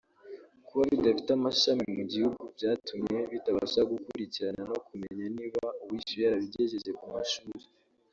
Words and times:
Kuba 0.67 0.83
bidafite 0.91 1.29
amashami 1.33 1.85
mu 1.95 2.03
gihugu 2.11 2.41
byatumye 2.55 3.19
bitabasha 3.31 3.79
gukirikana 3.91 4.59
no 4.69 4.77
kumenya 4.85 5.25
niba 5.37 5.63
uwishyuye 5.83 6.23
yarabigeje 6.25 6.91
ku 6.99 7.05
mashuri 7.15 7.61